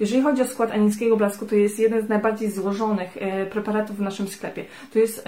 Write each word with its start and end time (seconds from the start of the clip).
Jeżeli 0.00 0.22
chodzi 0.22 0.42
o 0.42 0.46
skład 0.46 0.70
anińskiego 0.70 1.16
blasku, 1.16 1.46
to 1.46 1.54
jest 1.54 1.78
jeden 1.78 2.06
z 2.06 2.08
najbardziej 2.08 2.50
złożonych 2.50 3.16
e, 3.16 3.46
preparatów 3.46 3.96
w 3.96 4.00
naszym 4.00 4.28
sklepie. 4.28 4.64
Tu 4.92 4.98
jest 4.98 5.24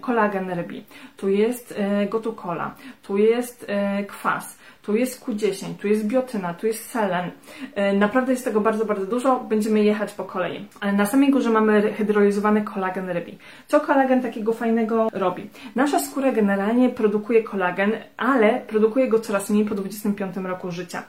kolagen 0.00 0.50
rybi, 0.50 0.84
tu 1.16 1.28
jest 1.28 1.74
e, 1.76 2.06
gotukola, 2.06 2.74
tu 3.02 3.18
jest 3.18 3.64
e, 3.68 4.04
kwas, 4.04 4.58
tu 4.88 4.96
jest 4.96 5.24
Q10, 5.26 5.74
tu 5.74 5.88
jest 5.88 6.06
biotyna, 6.06 6.54
tu 6.54 6.66
jest 6.66 6.90
selen. 6.90 7.30
E, 7.74 7.92
naprawdę 7.92 8.32
jest 8.32 8.44
tego 8.44 8.60
bardzo, 8.60 8.84
bardzo 8.84 9.06
dużo. 9.06 9.40
Będziemy 9.40 9.84
jechać 9.84 10.12
po 10.12 10.24
kolei. 10.24 10.66
Na 10.92 11.06
samej 11.06 11.30
górze 11.30 11.50
mamy 11.50 11.92
hydrolizowany 11.92 12.62
kolagen 12.62 13.10
rybi. 13.10 13.38
Co 13.66 13.80
kolagen 13.80 14.22
takiego 14.22 14.52
fajnego 14.52 15.08
robi? 15.12 15.50
Nasza 15.74 16.00
skóra 16.00 16.32
generalnie 16.32 16.88
produkuje 16.88 17.42
kolagen, 17.42 17.92
ale 18.16 18.60
produkuje 18.60 19.08
go 19.08 19.18
coraz 19.18 19.50
mniej 19.50 19.64
po 19.64 19.74
25 19.74 20.36
roku 20.36 20.70
życia. 20.70 21.02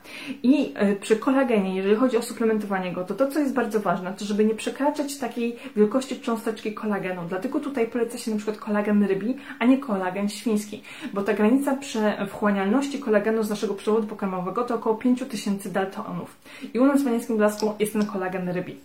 I 0.43 0.73
e, 0.75 0.95
przy 0.95 1.15
kolagenie, 1.15 1.75
jeżeli 1.75 1.95
chodzi 1.95 2.17
o 2.17 2.21
suplementowanie 2.21 2.93
go, 2.93 3.03
to 3.03 3.13
to, 3.13 3.27
co 3.27 3.39
jest 3.39 3.53
bardzo 3.53 3.79
ważne, 3.79 4.13
to 4.13 4.25
żeby 4.25 4.45
nie 4.45 4.55
przekraczać 4.55 5.17
takiej 5.17 5.55
wielkości 5.75 6.19
cząsteczki 6.19 6.73
kolagenu. 6.73 7.21
Dlatego 7.29 7.59
tutaj 7.59 7.87
poleca 7.87 8.17
się 8.17 8.31
na 8.31 8.37
przykład 8.37 8.57
kolagen 8.57 9.03
rybi, 9.03 9.35
a 9.59 9.65
nie 9.65 9.77
kolagen 9.77 10.29
świński, 10.29 10.83
bo 11.13 11.21
ta 11.21 11.33
granica 11.33 11.75
przy 11.75 11.99
wchłanialności 12.27 12.99
kolagenu 12.99 13.43
z 13.43 13.49
naszego 13.49 13.68
naszego 13.69 13.75
przewodu 13.75 14.07
pokarmowego 14.07 14.63
to 14.63 14.75
około 14.75 14.95
5000 14.95 15.69
daltonów. 15.69 16.37
I 16.73 16.79
u 16.79 16.85
nas 16.85 17.01
w 17.01 17.05
panieńskim 17.05 17.37
blasku 17.37 17.73
jest 17.79 17.93
ten 17.93 18.05
kolagen 18.05 18.49
rybi. 18.49 18.75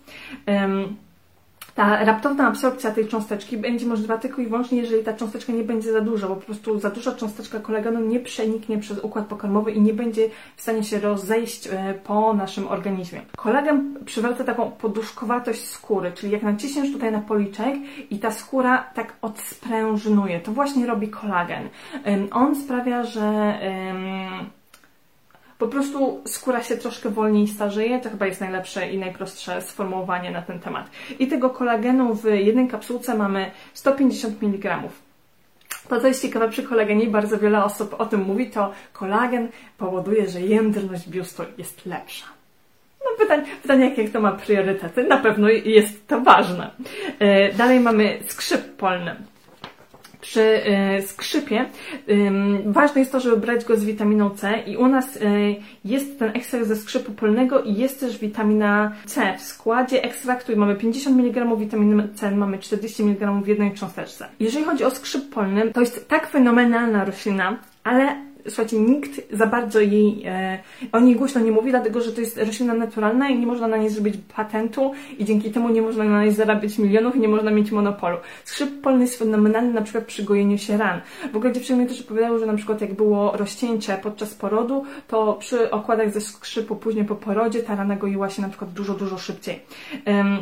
Um, 0.47 0.97
ta 1.75 2.05
raptowna 2.05 2.47
absorpcja 2.49 2.91
tej 2.91 3.09
cząsteczki 3.09 3.57
będzie 3.57 3.87
możliwa 3.87 4.19
tylko 4.19 4.43
i 4.43 4.47
wyłącznie, 4.47 4.79
jeżeli 4.79 5.05
ta 5.05 5.13
cząsteczka 5.13 5.53
nie 5.53 5.65
będzie 5.65 5.93
za 5.93 6.01
duża, 6.01 6.29
bo 6.29 6.37
po 6.37 6.43
prostu 6.43 6.81
za 6.81 6.91
duża 6.91 7.15
cząsteczka 7.15 7.61
kolagenu 7.61 8.01
nie 8.01 8.21
przeniknie 8.21 8.79
przez 8.79 8.99
układ 8.99 9.27
pokarmowy 9.27 9.73
i 9.73 9.81
nie 9.81 9.95
będzie 9.95 10.31
w 10.57 10.63
stanie 10.63 10.85
się 10.85 11.01
rozejść 11.01 11.67
e, 11.67 11.95
po 12.05 12.35
naszym 12.35 12.69
organizmie. 12.69 13.21
Kolagen 13.37 13.95
przywraca 14.05 14.45
taką 14.45 14.71
poduszkowatość 14.71 15.65
skóry, 15.67 16.13
czyli 16.13 16.33
jak 16.33 16.43
naciśniesz 16.43 16.93
tutaj 16.93 17.13
na 17.13 17.21
policzek 17.21 17.75
i 18.11 18.19
ta 18.19 18.31
skóra 18.31 18.85
tak 18.95 19.17
odsprężynuje, 19.23 20.41
to 20.41 20.53
właśnie 20.53 20.87
robi 20.87 21.09
kolagen. 21.09 21.69
On 22.31 22.57
sprawia, 22.57 23.05
że 23.05 23.59
po 25.65 25.69
prostu 25.69 26.23
skóra 26.27 26.63
się 26.63 26.77
troszkę 26.77 27.11
wolniej 27.11 27.49
starzeje. 27.49 28.01
To 28.01 28.11
chyba 28.11 28.27
jest 28.27 28.41
najlepsze 28.41 28.91
i 28.91 28.99
najprostsze 28.99 29.63
sformułowanie 29.63 30.31
na 30.31 30.43
ten 30.43 30.61
temat. 30.61 30.91
I 31.19 31.27
tego 31.27 31.51
kolagenu 31.51 32.15
w 32.15 32.25
jednej 32.25 32.69
kapsułce 32.69 33.15
mamy 33.15 33.51
150 33.75 34.43
mg. 34.43 34.83
To, 35.89 36.01
co 36.01 36.07
jest 36.07 36.23
ciekawe 36.23 36.49
przy 36.49 36.63
kolagenie, 36.63 37.07
bardzo 37.07 37.39
wiele 37.39 37.65
osób 37.65 37.95
o 38.01 38.07
tym 38.07 38.23
mówi, 38.23 38.51
to 38.51 38.73
kolagen 38.93 39.49
powoduje, 39.79 40.29
że 40.29 40.41
jędrność 40.41 41.09
biustu 41.09 41.43
jest 41.59 41.87
lepsza. 41.87 42.27
No 43.05 43.11
pytanie, 43.19 43.45
pytanie 43.63 43.95
jak 43.97 44.11
to 44.11 44.21
ma 44.21 44.33
priorytety? 44.33 45.05
Na 45.05 45.19
pewno 45.19 45.49
jest 45.49 46.09
to 46.09 46.21
ważne. 46.21 46.71
E, 47.19 47.53
dalej 47.53 47.81
mamy 47.81 48.19
skrzyp 48.29 48.77
polny 48.77 49.17
przy 50.25 50.43
e, 50.43 51.03
skrzypie 51.03 51.67
ważne 52.67 53.01
jest 53.01 53.13
to, 53.13 53.21
żeby 53.21 53.37
brać 53.37 53.65
go 53.65 53.77
z 53.77 53.85
witaminą 53.85 54.31
C 54.31 54.63
i 54.67 54.77
u 54.77 54.89
nas 54.89 55.17
e, 55.17 55.21
jest 55.85 56.19
ten 56.19 56.31
ekstrakt 56.35 56.67
ze 56.67 56.77
skrzypu 56.77 57.13
polnego 57.13 57.63
i 57.63 57.75
jest 57.75 58.01
też 58.01 58.19
witamina 58.19 58.93
C 59.07 59.35
w 59.39 59.43
składzie 59.43 60.03
ekstraktu 60.03 60.57
mamy 60.57 60.77
50 60.77 61.21
mg 61.21 61.57
witaminy 61.57 62.09
C, 62.15 62.31
mamy 62.31 62.59
40 62.59 63.03
mg 63.03 63.41
w 63.45 63.49
jednej 63.49 63.73
cząsteczce. 63.73 64.29
Jeżeli 64.41 64.65
chodzi 64.65 64.85
o 64.85 64.91
skrzyp 64.91 65.31
polny, 65.31 65.71
to 65.73 65.81
jest 65.81 66.09
tak 66.09 66.31
fenomenalna 66.31 67.05
roślina, 67.05 67.59
ale 67.85 68.17
słuchajcie, 68.49 68.79
nikt 68.79 69.21
za 69.33 69.47
bardzo 69.47 69.81
jej, 69.81 70.23
e, 70.27 70.59
o 70.93 71.01
niej 71.01 71.17
głośno 71.17 71.41
nie 71.41 71.53
mówi, 71.53 71.71
dlatego 71.71 72.01
że 72.01 72.13
to 72.13 72.21
jest 72.21 72.39
roślina 72.39 72.75
naturalna 72.75 73.29
i 73.29 73.39
nie 73.39 73.47
można 73.47 73.69
na 73.69 73.77
niej 73.77 73.91
zrobić 73.91 74.15
patentu 74.37 74.93
i 75.19 75.25
dzięki 75.25 75.51
temu 75.51 75.69
nie 75.69 75.83
można 75.83 76.05
na 76.05 76.23
niej 76.23 76.33
zarabiać 76.33 76.79
milionów 76.79 77.17
i 77.17 77.21
nie 77.21 77.29
można 77.29 77.51
mieć 77.51 77.71
monopolu. 77.71 78.17
Skrzyp 78.45 78.81
polny 78.81 79.01
jest 79.01 79.19
fenomenalny 79.19 79.73
na 79.73 79.83
przykład 79.83 80.05
przy 80.05 80.23
gojeniu 80.23 80.59
się 80.59 80.77
ran. 80.77 81.01
W 81.33 81.37
ogóle 81.37 81.53
dziewczyny 81.53 81.83
mi 81.83 81.89
też 81.89 82.01
opowiadały, 82.01 82.39
że 82.39 82.47
na 82.47 82.55
przykład 82.55 82.81
jak 82.81 82.95
było 82.95 83.33
rozcięcie 83.37 83.99
podczas 84.03 84.35
porodu, 84.35 84.85
to 85.09 85.35
przy 85.35 85.71
okładach 85.71 86.11
ze 86.11 86.21
skrzypu 86.21 86.77
później 86.77 87.05
po 87.05 87.15
porodzie 87.15 87.63
ta 87.63 87.77
rana 87.77 87.97
goiła 87.97 88.31
się 88.31 88.43
na 88.43 88.49
przykład 88.49 88.73
dużo, 88.73 88.95
dużo 88.95 89.19
szybciej. 89.19 89.61
Um, 90.07 90.39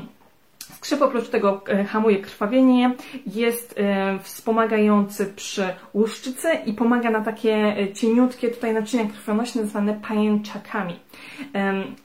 Skrzyp 0.73 1.03
oprócz 1.03 1.29
tego 1.29 1.63
e, 1.69 1.85
hamuje 1.85 2.19
krwawienie, 2.19 2.95
jest 3.27 3.75
e, 3.79 4.19
wspomagający 4.23 5.27
przy 5.27 5.69
łuszczycy 5.95 6.49
i 6.67 6.73
pomaga 6.73 7.11
na 7.11 7.21
takie 7.21 7.55
e, 7.55 7.93
cieniutkie 7.93 8.51
tutaj 8.51 8.75
naczynia 8.75 9.05
krwionośne 9.05 9.67
zwane 9.67 10.01
pajęczakami. 10.09 11.01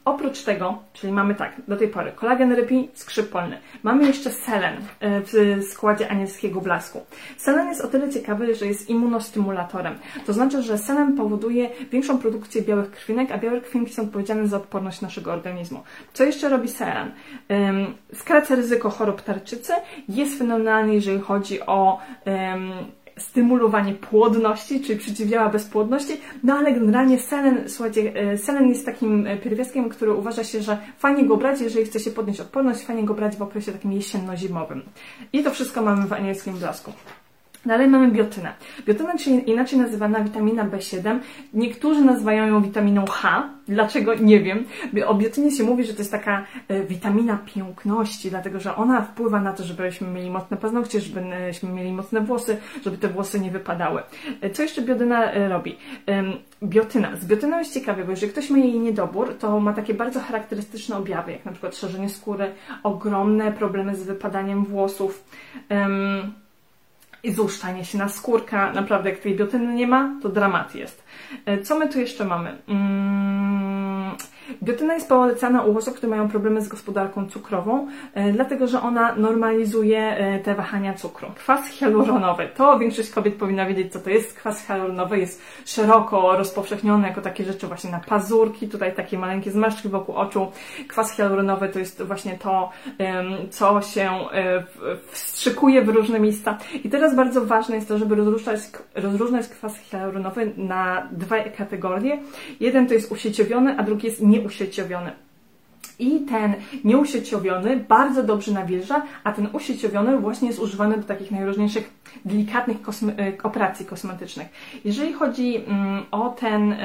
Oprócz 0.06 0.44
tego, 0.44 0.78
czyli 0.94 1.14
mamy 1.14 1.36
tak, 1.36 1.62
do 1.68 1.78
tej 1.78 1.88
pory 1.88 2.12
kolagen 2.12 2.52
rybi, 2.52 2.90
skrzyp 2.94 3.30
polny. 3.30 3.60
Mamy 3.84 4.08
jeszcze 4.08 4.32
selen 4.32 4.78
w 5.02 5.64
składzie 5.72 6.12
anielskiego 6.12 6.62
blasku. 6.62 7.02
Selen 7.38 7.68
jest 7.68 7.82
o 7.82 7.88
tyle 7.88 8.10
ciekawy, 8.10 8.56
że 8.56 8.66
jest 8.66 8.90
immunostymulatorem. 8.90 9.96
To 10.26 10.34
znaczy, 10.34 10.62
że 10.62 10.78
selen 10.78 11.18
powoduje 11.18 11.70
większą 11.92 12.18
produkcję 12.18 12.62
białych 12.62 12.92
krwinek, 12.92 13.32
a 13.32 13.38
białe 13.38 13.62
krwinki 13.62 13.94
są 13.94 14.02
odpowiedzialne 14.04 14.48
za 14.48 14.58
odporność 14.58 15.02
naszego 15.02 15.34
organizmu. 15.34 15.84
Co 16.14 16.24
jeszcze 16.24 16.50
robi 16.50 16.70
selen? 16.70 17.12
Skraca 18.14 18.56
ryzyko 18.58 18.90
chorób 18.90 19.22
tarczycy 19.22 19.74
jest 20.10 20.38
fenomenalny, 20.38 20.94
jeżeli 20.94 21.20
chodzi 21.20 21.62
o 21.62 22.00
um, 22.26 22.72
stymulowanie 23.18 23.94
płodności, 23.94 24.82
czyli 24.82 25.00
przeciwdziała 25.00 25.50
bezpłodności, 25.50 26.14
no 26.44 26.54
ale 26.54 26.74
generalnie 26.74 27.20
selen, 27.20 27.70
słuchajcie, 27.70 28.14
e, 28.16 28.38
selen 28.38 28.70
jest 28.70 28.86
takim 28.86 29.28
e, 29.28 29.38
pierwiastkiem, 29.38 29.90
który 29.90 30.14
uważa 30.14 30.44
się, 30.44 30.62
że 30.62 30.78
fajnie 30.98 31.26
go 31.26 31.38
brać, 31.38 31.62
jeżeli 31.62 31.86
chce 31.86 32.00
się 32.00 32.12
podnieść 32.12 32.40
odporność, 32.40 32.82
fajnie 32.82 33.04
go 33.04 33.14
brać 33.14 33.36
w 33.36 33.42
okresie 33.42 33.72
takim 33.72 33.92
jesienno-zimowym. 33.92 34.82
I 35.34 35.44
to 35.44 35.52
wszystko 35.52 35.82
mamy 35.82 36.08
w 36.08 36.14
anielskim 36.14 36.54
blasku. 36.54 36.94
Dalej 37.66 37.88
mamy 37.88 38.12
biotynę. 38.12 38.54
Biotyna, 38.86 39.18
czyli 39.18 39.50
inaczej 39.50 39.80
nazywana 39.80 40.24
witamina 40.24 40.66
B7. 40.66 41.20
Niektórzy 41.54 42.02
nazywają 42.02 42.48
ją 42.48 42.62
witaminą 42.62 43.06
H. 43.06 43.50
Dlaczego? 43.68 44.16
Nie 44.16 44.40
wiem. 44.40 44.66
O 45.06 45.16
biotynie 45.16 45.52
się 45.52 45.64
mówi, 45.64 45.84
że 45.84 45.94
to 45.94 46.00
jest 46.00 46.12
taka 46.12 46.46
e, 46.68 46.84
witamina 46.84 47.38
piękności, 47.46 48.30
dlatego 48.30 48.60
że 48.60 48.76
ona 48.76 49.02
wpływa 49.02 49.42
na 49.42 49.54
to, 49.54 49.64
żebyśmy 49.64 50.08
mieli 50.08 50.30
mocne 50.30 50.58
paznokcie, 50.58 51.02
żebyśmy 51.02 51.70
mieli 51.70 51.92
mocne 51.92 52.22
włosy, 52.22 52.58
żeby 52.84 52.98
te 52.98 53.08
włosy 53.08 53.40
nie 53.40 53.52
wypadały. 53.52 54.02
E, 54.42 54.50
co 54.50 54.64
jeszcze 54.64 54.82
biotyna 54.82 55.32
e, 55.32 55.50
robi? 55.50 55.78
Biotyna. 56.64 57.16
Z 57.16 57.26
biotyną 57.26 57.60
jest 57.60 57.74
ciekawe, 57.74 58.04
bo 58.04 58.12
jeżeli 58.12 58.32
ktoś 58.32 58.50
ma 58.50 58.58
jej 58.58 58.80
niedobór, 58.80 59.36
to 59.40 59.60
ma 59.60 59.74
takie 59.74 59.94
bardzo 59.94 60.20
charakterystyczne 60.20 60.98
objawy, 60.98 61.32
jak 61.32 61.46
na 61.46 61.52
przykład 61.52 61.76
szerzenie 61.76 62.10
skóry, 62.10 62.52
ogromne 62.84 63.52
problemy 63.52 63.96
z 63.96 64.04
wypadaniem 64.04 64.66
włosów. 64.66 65.24
Um, 65.70 66.34
i 67.24 67.32
zuszczanie 67.32 67.86
się 67.86 67.98
na 67.98 68.10
skórka. 68.10 68.72
Naprawdę, 68.72 69.10
jak 69.10 69.20
tej 69.20 69.36
biotyny 69.36 69.74
nie 69.74 69.88
ma, 69.88 70.20
to 70.22 70.30
dramat 70.30 70.76
jest. 70.76 71.04
E, 71.46 71.62
co 71.62 71.80
my 71.80 71.90
tu 71.90 72.00
jeszcze 72.00 72.26
mamy? 72.26 72.58
Mm, 72.68 73.27
Biotyna 74.64 74.94
jest 74.94 75.10
polecana 75.10 75.64
u 75.64 75.78
osób, 75.78 75.96
które 75.96 76.10
mają 76.10 76.30
problemy 76.30 76.62
z 76.62 76.68
gospodarką 76.68 77.30
cukrową, 77.30 77.88
e, 78.14 78.32
dlatego 78.32 78.68
że 78.68 78.82
ona 78.82 79.16
normalizuje 79.16 80.00
e, 80.00 80.40
te 80.40 80.56
wahania 80.56 80.94
cukru. 80.94 81.28
Kwas 81.36 81.68
hialuronowy. 81.68 82.50
To 82.56 82.80
większość 82.80 83.10
kobiet 83.10 83.36
powinna 83.36 83.66
wiedzieć, 83.66 83.94
co 83.94 84.00
to 84.00 84.10
jest. 84.10 84.38
Kwas 84.38 84.68
hialuronowy 84.68 85.20
jest 85.20 85.42
szeroko 85.66 86.38
rozpowszechniony 86.38 87.08
jako 87.08 87.22
takie 87.22 87.44
rzeczy 87.44 87.68
właśnie 87.68 87.92
na 87.92 88.00
pazurki, 88.00 88.68
tutaj 88.68 88.96
takie 88.96 89.20
maleńkie 89.20 89.52
zmarszczki 89.52 89.90
wokół 89.90 90.16
oczu. 90.16 90.52
Kwas 90.88 91.16
hialuronowy 91.16 91.70
to 91.70 91.80
jest 91.80 92.04
właśnie 92.04 92.38
to, 92.38 92.70
co 93.50 93.82
się 93.82 94.12
e, 94.34 94.64
wstrzykuje 95.12 95.82
w 95.82 95.90
różne 95.90 96.20
miejsca. 96.20 96.58
I 96.84 96.90
teraz 96.90 97.16
bardzo 97.16 97.46
ważne 97.46 97.76
jest 97.76 97.88
to, 97.88 97.98
żeby 97.98 98.16
rozróżniać, 98.16 98.60
rozróżniać 98.96 99.48
kwas 99.48 99.78
hialuronowy 99.78 100.52
na 100.58 101.08
dwie 101.12 101.44
kategorie. 101.44 102.20
Jeden 102.60 102.88
to 102.88 102.94
jest 102.94 103.12
usieciowiony, 103.12 103.76
a 103.78 103.84
drugi 103.84 104.08
jest 104.08 104.22
nie 104.22 104.37
nieusieciowiony. 104.38 105.12
I 106.00 106.20
ten 106.20 106.54
nieusieciowiony 106.84 107.78
bardzo 107.78 108.24
dobrze 108.24 108.52
nawilża, 108.52 109.02
a 109.24 109.32
ten 109.32 109.48
usieciowiony 109.54 110.18
właśnie 110.20 110.48
jest 110.48 110.60
używany 110.60 110.98
do 110.98 111.04
takich 111.04 111.32
najróżniejszych 111.32 111.94
delikatnych 112.26 112.82
kosmy 112.82 113.16
e, 113.18 113.44
operacji 113.44 113.86
kosmetycznych. 113.86 114.48
Jeżeli 114.86 115.14
chodzi 115.14 115.58
mm, 115.58 116.04
o 116.12 116.30
ten 116.30 116.76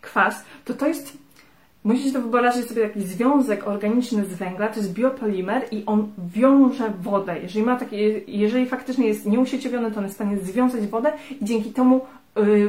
kwas, 0.00 0.44
to 0.64 0.74
to 0.74 0.86
jest 0.86 1.26
Musicie 1.86 2.12
to 2.12 2.20
wyobrazić 2.20 2.68
sobie 2.68 2.88
taki 2.88 3.02
związek 3.02 3.66
organiczny 3.66 4.24
z 4.24 4.34
węgla, 4.34 4.68
to 4.68 4.76
jest 4.76 4.92
biopolimer 4.92 5.62
i 5.70 5.82
on 5.86 6.12
wiąże 6.34 6.92
wodę. 7.02 7.38
Jeżeli, 7.42 7.64
ma 7.64 7.76
takie, 7.76 8.20
jeżeli 8.26 8.66
faktycznie 8.66 9.06
jest 9.06 9.26
nieusieciowiony, 9.26 9.90
to 9.90 9.98
on 9.98 10.02
jest 10.02 10.14
w 10.14 10.20
stanie 10.20 10.36
związać 10.38 10.86
wodę 10.86 11.12
i 11.40 11.44
dzięki 11.44 11.70
temu 11.70 12.00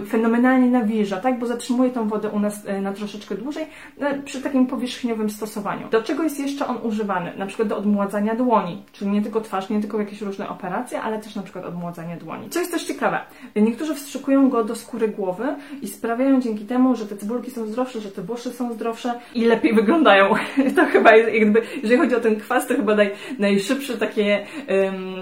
fenomenalnie 0.08 0.68
nawilża, 0.68 1.18
tak? 1.18 1.40
Bo 1.40 1.46
zatrzymuje 1.46 1.90
tą 1.90 2.08
wodę 2.08 2.30
u 2.30 2.40
nas 2.40 2.66
y, 2.66 2.82
na 2.82 2.94
troszeczkę 2.94 3.36
dłużej 3.36 3.64
y, 3.64 4.22
przy 4.26 4.42
takim 4.42 4.68
powierzchniowym 4.68 5.30
stosowaniu. 5.30 5.90
Do 5.90 6.04
czego 6.04 6.24
jest 6.24 6.40
jeszcze 6.40 6.68
on 6.68 6.78
używany? 6.84 7.32
Na 7.38 7.46
przykład 7.46 7.68
do 7.68 7.78
odmładzania 7.78 8.36
dłoni, 8.36 8.84
czyli 8.92 9.12
nie 9.12 9.22
tylko 9.22 9.42
twarz, 9.42 9.70
nie 9.70 9.82
tylko 9.82 10.00
jakieś 10.00 10.22
różne 10.22 10.50
operacje, 10.50 11.02
ale 11.02 11.20
też 11.20 11.36
na 11.36 11.44
przykład 11.44 11.66
odmładzanie 11.66 12.18
dłoni. 12.18 12.50
Co 12.50 12.60
jest 12.60 12.72
też 12.72 12.84
ciekawe, 12.84 13.20
niektórzy 13.56 13.96
wstrzykują 13.96 14.50
go 14.50 14.64
do 14.64 14.76
skóry 14.76 15.08
głowy 15.08 15.56
i 15.82 15.88
sprawiają 15.88 16.42
dzięki 16.42 16.66
temu, 16.66 16.96
że 16.96 17.06
te 17.06 17.18
cebulki 17.18 17.52
są 17.52 17.68
zdrowsze, 17.68 18.02
że 18.02 18.12
te 18.12 18.22
włosy 18.22 18.52
są 18.52 18.74
zdrowsze 18.74 19.20
i 19.36 19.46
lepiej 19.46 19.74
wyglądają. 19.74 20.34
To 20.76 20.86
chyba 20.86 21.16
jest 21.16 21.34
jakby, 21.34 21.62
jeżeli 21.84 21.98
chodzi 22.02 22.16
o 22.16 22.20
ten 22.20 22.36
kwas, 22.40 22.68
to 22.68 22.76
chyba 22.76 22.96
naj, 22.96 23.12
najszybszy 23.40 23.98
takie, 23.98 24.46
um, 24.86 25.16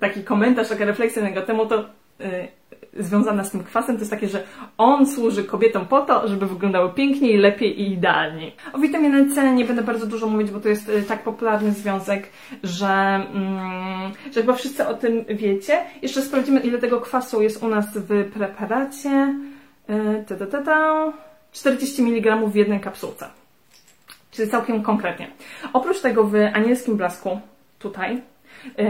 taki 0.00 0.24
komentarz, 0.24 0.68
taka 0.68 0.84
refleksja 0.84 1.22
na 1.22 1.28
jego 1.28 1.42
temu, 1.42 1.66
to 1.66 1.80
y, 2.20 2.59
związana 2.98 3.44
z 3.44 3.50
tym 3.50 3.64
kwasem, 3.64 3.96
to 3.96 4.00
jest 4.00 4.10
takie, 4.10 4.28
że 4.28 4.42
on 4.78 5.06
służy 5.06 5.44
kobietom 5.44 5.86
po 5.86 6.00
to, 6.00 6.28
żeby 6.28 6.46
wyglądały 6.46 6.92
piękniej, 6.92 7.36
lepiej 7.36 7.80
i 7.80 7.92
idealniej. 7.92 8.56
O 8.72 8.78
witaminie 8.78 9.34
C 9.34 9.54
nie 9.54 9.64
będę 9.64 9.82
bardzo 9.82 10.06
dużo 10.06 10.26
mówić, 10.26 10.50
bo 10.50 10.60
to 10.60 10.68
jest 10.68 10.88
y, 10.88 11.02
tak 11.02 11.22
popularny 11.22 11.72
związek, 11.72 12.28
że, 12.62 12.88
mm, 13.34 14.12
że 14.34 14.40
chyba 14.40 14.52
wszyscy 14.52 14.86
o 14.86 14.94
tym 14.94 15.24
wiecie. 15.28 15.84
Jeszcze 16.02 16.22
sprawdzimy, 16.22 16.60
ile 16.60 16.78
tego 16.78 17.00
kwasu 17.00 17.42
jest 17.42 17.62
u 17.62 17.68
nas 17.68 17.86
w 17.94 18.30
preparacie. 18.30 19.34
Y, 19.90 20.24
ta, 20.28 20.36
ta, 20.36 20.46
ta, 20.46 20.62
ta. 20.62 21.12
40 21.52 22.02
mg 22.02 22.36
w 22.46 22.54
jednej 22.54 22.80
kapsułce. 22.80 23.26
Czyli 24.30 24.50
całkiem 24.50 24.82
konkretnie. 24.82 25.30
Oprócz 25.72 26.00
tego 26.00 26.24
w 26.24 26.34
anielskim 26.54 26.96
blasku, 26.96 27.40
tutaj, 27.78 28.22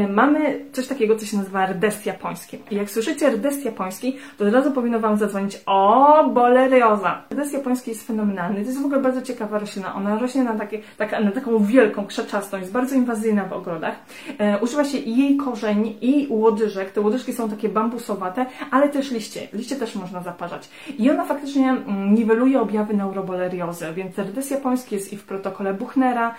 mamy 0.08 0.64
coś 0.72 0.86
takiego, 0.86 1.16
co 1.16 1.26
się 1.26 1.36
nazywa 1.36 1.66
rdest 1.66 2.06
japoński. 2.06 2.58
I 2.70 2.76
jak 2.76 2.90
słyszycie 2.90 3.30
rdest 3.30 3.64
japoński, 3.64 4.16
to 4.38 4.44
od 4.44 4.54
razu 4.54 4.72
powinno 4.72 5.00
Wam 5.00 5.16
zadzwonić 5.16 5.60
o 5.66 6.24
bolerioza. 6.34 7.22
Rdest 7.32 7.52
japoński 7.52 7.90
jest 7.90 8.06
fenomenalny. 8.06 8.60
To 8.60 8.66
jest 8.66 8.82
w 8.82 8.84
ogóle 8.84 9.00
bardzo 9.00 9.22
ciekawa 9.22 9.58
roślina. 9.58 9.94
Ona 9.94 10.18
rośnie 10.18 10.44
na, 10.44 10.58
takie, 10.58 10.78
tak, 10.96 11.24
na 11.24 11.30
taką 11.30 11.64
wielką, 11.64 12.06
krzaczastą, 12.06 12.58
jest 12.58 12.72
bardzo 12.72 12.94
inwazyjna 12.94 13.44
w 13.44 13.52
ogrodach. 13.52 13.94
E, 14.38 14.58
używa 14.58 14.84
się 14.84 14.98
jej 14.98 15.36
korzeni, 15.36 15.96
i 16.00 16.26
łodyżek. 16.30 16.90
Te 16.90 17.00
łodyżki 17.00 17.32
są 17.32 17.50
takie 17.50 17.68
bambusowate, 17.68 18.46
ale 18.70 18.88
też 18.88 19.10
liście. 19.10 19.48
Liście 19.52 19.76
też 19.76 19.94
można 19.94 20.22
zaparzać. 20.22 20.68
I 20.98 21.10
ona 21.10 21.24
faktycznie 21.24 21.70
mm, 21.70 22.14
niweluje 22.14 22.60
objawy 22.60 22.94
neuroboleriozy, 22.94 23.86
więc 23.94 24.18
rdest 24.18 24.50
japoński 24.50 24.94
jest 24.94 25.12
i 25.12 25.16
w 25.16 25.24
protokole 25.24 25.74
Buchnera, 25.74 26.34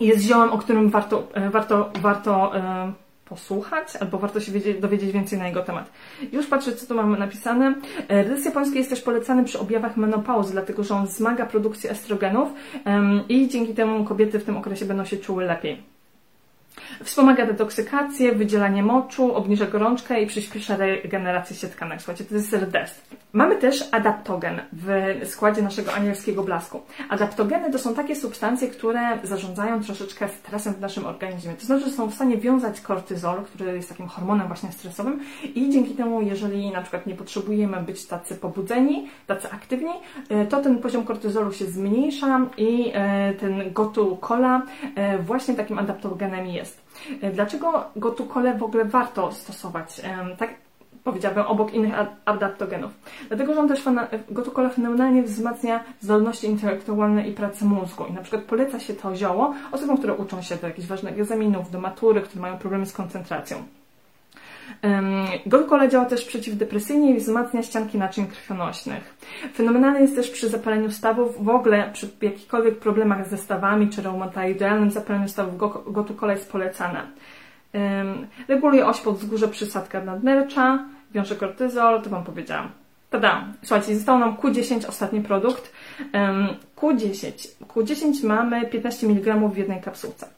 jest 0.00 0.22
ziołem, 0.22 0.50
o 0.50 0.58
którym 0.58 0.90
warto, 0.90 1.28
e, 1.34 1.50
warto, 1.50 1.90
warto 2.00 2.56
e, 2.56 2.92
posłuchać, 3.24 3.96
albo 3.96 4.18
warto 4.18 4.40
się 4.40 4.52
wiedzieć, 4.52 4.80
dowiedzieć 4.80 5.12
więcej 5.12 5.38
na 5.38 5.48
jego 5.48 5.62
temat. 5.62 5.90
Już 6.32 6.46
patrzę, 6.46 6.72
co 6.72 6.86
tu 6.86 6.94
mamy 6.94 7.18
napisane. 7.18 7.74
E, 8.08 8.22
Rys 8.22 8.44
japoński 8.44 8.78
jest 8.78 8.90
też 8.90 9.00
polecany 9.00 9.44
przy 9.44 9.58
objawach 9.58 9.96
menopauzy, 9.96 10.52
dlatego 10.52 10.84
że 10.84 10.94
on 10.94 11.06
wzmaga 11.06 11.46
produkcję 11.46 11.90
estrogenów 11.90 12.48
i 13.28 13.48
dzięki 13.48 13.74
temu 13.74 14.04
kobiety 14.04 14.38
w 14.38 14.44
tym 14.44 14.56
okresie 14.56 14.84
będą 14.84 15.04
się 15.04 15.16
czuły 15.16 15.44
lepiej. 15.44 15.97
Wspomaga 17.04 17.46
detoksykację, 17.46 18.32
wydzielanie 18.32 18.82
moczu, 18.82 19.34
obniża 19.34 19.66
gorączkę 19.66 20.22
i 20.22 20.26
przyspiesza 20.26 20.76
regenerację 20.76 21.56
się 21.56 21.68
tkanek. 21.68 22.02
Słuchajcie, 22.02 22.24
to 22.24 22.34
jest 22.34 22.54
RDS. 22.54 23.00
Mamy 23.32 23.56
też 23.56 23.88
adaptogen 23.92 24.60
w 24.72 24.88
składzie 25.28 25.62
naszego 25.62 25.94
anielskiego 25.94 26.42
blasku. 26.42 26.80
Adaptogeny 27.08 27.72
to 27.72 27.78
są 27.78 27.94
takie 27.94 28.16
substancje, 28.16 28.68
które 28.68 29.18
zarządzają 29.22 29.82
troszeczkę 29.82 30.28
stresem 30.28 30.74
w 30.74 30.80
naszym 30.80 31.06
organizmie. 31.06 31.54
To 31.54 31.66
znaczy, 31.66 31.84
że 31.84 31.90
są 31.90 32.06
w 32.06 32.14
stanie 32.14 32.36
wiązać 32.36 32.80
kortyzol, 32.80 33.42
który 33.42 33.74
jest 33.74 33.88
takim 33.88 34.06
hormonem 34.06 34.46
właśnie 34.46 34.72
stresowym 34.72 35.20
i 35.54 35.70
dzięki 35.70 35.94
temu, 35.94 36.22
jeżeli 36.22 36.70
na 36.70 36.82
przykład 36.82 37.06
nie 37.06 37.14
potrzebujemy 37.14 37.82
być 37.82 38.06
tacy 38.06 38.34
pobudzeni, 38.34 39.08
tacy 39.26 39.50
aktywni, 39.50 39.92
e, 40.28 40.46
to 40.46 40.62
ten 40.62 40.78
poziom 40.78 41.04
kortyzolu 41.04 41.52
się 41.52 41.64
zmniejsza 41.64 42.40
i 42.56 42.90
e, 42.94 43.34
ten 43.34 43.72
gotu 43.72 44.16
cola 44.16 44.62
e, 44.94 45.18
właśnie 45.18 45.54
takim 45.54 45.78
adaptogenem 45.78 46.46
jest. 46.46 46.87
Dlaczego 47.32 47.84
gotu 47.96 48.26
kole 48.26 48.54
w 48.54 48.62
ogóle 48.62 48.84
warto 48.84 49.32
stosować? 49.32 50.02
Tak 50.38 50.50
powiedziałabym, 51.04 51.46
obok 51.46 51.74
innych 51.74 51.94
adaptogenów. 52.24 52.90
Dlatego, 53.28 53.54
że 53.54 53.60
on 53.60 53.68
też 53.68 53.84
gotukola 54.30 54.68
fenomenalnie 54.68 55.22
wzmacnia 55.22 55.84
zdolności 56.00 56.46
intelektualne 56.46 57.28
i 57.28 57.32
pracę 57.32 57.64
mózgu. 57.64 58.04
I 58.06 58.12
na 58.12 58.20
przykład 58.20 58.42
poleca 58.42 58.80
się 58.80 58.94
to 58.94 59.16
zioło 59.16 59.54
osobom, 59.72 59.98
które 59.98 60.14
uczą 60.14 60.42
się 60.42 60.56
do 60.56 60.66
jakichś 60.66 60.88
ważnych 60.88 61.14
egzaminów, 61.14 61.70
do 61.70 61.80
matury, 61.80 62.20
które 62.20 62.42
mają 62.42 62.58
problemy 62.58 62.86
z 62.86 62.92
koncentracją. 62.92 63.62
Gotukola 65.46 65.88
działa 65.88 66.04
też 66.04 66.24
przeciwdepresyjnie 66.24 67.10
i 67.10 67.18
wzmacnia 67.18 67.62
ścianki 67.62 67.98
naczyń 67.98 68.26
krwionośnych. 68.26 69.14
Fenomenalny 69.54 70.00
jest 70.00 70.16
też 70.16 70.30
przy 70.30 70.48
zapaleniu 70.48 70.90
stawów, 70.90 71.44
w 71.44 71.48
ogóle 71.48 71.90
przy 71.92 72.08
jakichkolwiek 72.22 72.78
problemach 72.78 73.28
ze 73.28 73.38
stawami 73.38 73.88
czy 73.88 74.02
reumatoidalnym 74.02 74.90
zapaleniu 74.90 75.28
stawów 75.28 75.56
gotukola 75.86 76.32
jest 76.32 76.52
polecana. 76.52 77.06
Reguluje 78.48 78.86
oś 78.86 79.00
podzgórze 79.00 79.48
przysadka 79.48 80.00
nadnercza, 80.00 80.84
wiąże 81.12 81.36
kortyzol, 81.36 82.02
to 82.02 82.10
Wam 82.10 82.24
powiedziałam. 82.24 82.70
Tada! 83.10 83.44
Słuchajcie, 83.62 83.96
został 83.96 84.18
nam 84.18 84.36
Q10, 84.36 84.88
ostatni 84.88 85.20
produkt. 85.20 85.72
Q10. 86.76 87.48
Q10 87.68 88.26
mamy 88.26 88.66
15 88.66 89.06
mg 89.06 89.48
w 89.48 89.56
jednej 89.56 89.80
kapsułce. 89.80 90.28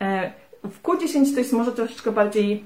E, 0.00 0.32
w 0.64 0.82
Q10 0.82 1.32
to 1.32 1.38
jest 1.38 1.52
może 1.52 1.72
troszeczkę 1.72 2.12
bardziej 2.12 2.64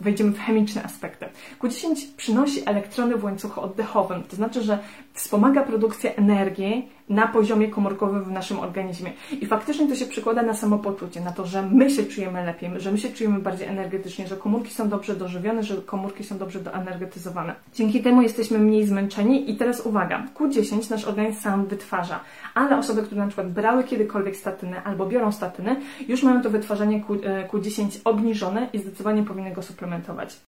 wejdziemy 0.00 0.30
w 0.30 0.40
chemiczne 0.40 0.84
aspekty. 0.84 1.26
Q10 1.60 1.94
przynosi 2.16 2.62
elektrony 2.66 3.16
w 3.16 3.24
łańcuchu 3.24 3.60
oddechowym, 3.60 4.22
to 4.22 4.36
znaczy, 4.36 4.62
że 4.62 4.78
wspomaga 5.12 5.62
produkcję 5.62 6.16
energii 6.16 6.88
na 7.10 7.28
poziomie 7.28 7.68
komórkowym 7.68 8.24
w 8.24 8.30
naszym 8.30 8.60
organizmie. 8.60 9.12
I 9.40 9.46
faktycznie 9.46 9.88
to 9.88 9.94
się 9.94 10.06
przekłada 10.06 10.42
na 10.42 10.54
samopoczucie, 10.54 11.20
na 11.20 11.32
to, 11.32 11.46
że 11.46 11.62
my 11.62 11.90
się 11.90 12.04
czujemy 12.04 12.46
lepiej, 12.46 12.70
że 12.76 12.92
my 12.92 12.98
się 12.98 13.08
czujemy 13.08 13.38
bardziej 13.38 13.68
energetycznie, 13.68 14.28
że 14.28 14.36
komórki 14.36 14.74
są 14.74 14.88
dobrze 14.88 15.16
dożywione, 15.16 15.62
że 15.62 15.76
komórki 15.76 16.24
są 16.24 16.38
dobrze 16.38 16.60
doenergetyzowane. 16.60 17.54
Dzięki 17.74 18.02
temu 18.02 18.22
jesteśmy 18.22 18.58
mniej 18.58 18.86
zmęczeni 18.86 19.50
i 19.50 19.56
teraz 19.56 19.86
uwaga, 19.86 20.26
Q10 20.34 20.90
nasz 20.90 21.04
organizm 21.04 21.40
sam 21.40 21.66
wytwarza, 21.66 22.20
ale 22.54 22.78
osoby, 22.78 23.02
które 23.02 23.20
na 23.20 23.26
przykład 23.26 23.52
brały 23.52 23.84
kiedykolwiek 23.84 24.36
statyny 24.36 24.82
albo 24.84 25.06
biorą 25.06 25.32
statyny, 25.32 25.76
już 26.08 26.22
mają 26.22 26.42
to 26.42 26.50
wytwarzanie 26.50 27.04
Q, 27.50 27.60
10 27.60 27.96
e, 27.96 27.98
obniżone 28.04 28.68
i 28.72 28.78
zdecydowanie 28.78 29.22
powinny 29.40 29.54
go 29.54 29.62
suplementować. 29.62 30.49